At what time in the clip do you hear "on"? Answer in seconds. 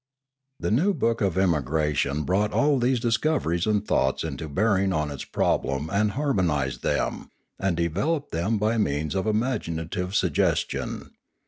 4.91-5.11